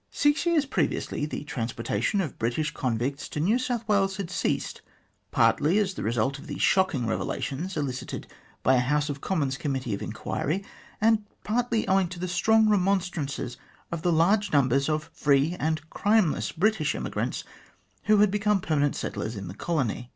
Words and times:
Six 0.09 0.47
years 0.47 0.65
previously 0.65 1.27
the 1.27 1.43
transportation 1.43 2.21
of 2.21 2.39
British 2.39 2.73
convicts 2.73 3.29
to 3.29 3.39
New 3.39 3.59
South 3.59 3.87
Wales 3.87 4.17
had 4.17 4.31
ceased, 4.31 4.81
partly 5.29 5.77
as 5.77 5.93
the 5.93 6.01
result 6.01 6.39
of 6.39 6.47
the 6.47 6.57
shocking 6.57 7.05
revelations 7.05 7.77
elicited 7.77 8.25
by 8.63 8.77
a 8.77 8.79
House 8.79 9.09
of 9.11 9.21
Commons 9.21 9.57
Committee 9.57 9.93
of 9.93 10.01
Enquiry, 10.01 10.65
and 10.99 11.23
partly 11.43 11.87
owing 11.87 12.07
to 12.07 12.19
the 12.19 12.27
strong 12.27 12.67
remonstrances 12.67 13.57
of 13.91 14.01
the 14.01 14.11
large 14.11 14.51
numbers 14.51 14.89
of 14.89 15.11
free 15.13 15.55
and 15.59 15.87
crimeless 15.91 16.51
British 16.51 16.95
emigrants 16.95 17.43
who 18.05 18.17
had 18.21 18.31
become 18.31 18.59
permanent 18.59 18.95
settlers 18.95 19.35
in 19.35 19.47
the 19.49 19.53
Colony. 19.53 20.09